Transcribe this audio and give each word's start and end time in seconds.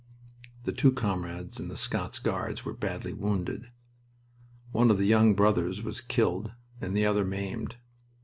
The 0.63 0.71
two 0.71 0.91
comrades 0.91 1.59
in 1.59 1.67
the 1.67 1.77
Scots 1.77 2.17
Guards 2.17 2.65
were 2.65 2.73
badly 2.73 3.13
wounded. 3.13 3.69
One 4.71 4.89
of 4.89 4.97
the 4.97 5.05
young 5.05 5.35
brothers 5.35 5.83
was 5.83 6.01
killed 6.01 6.53
and 6.81 6.97
the 6.97 7.05
other 7.05 7.23
maimed. 7.23 7.75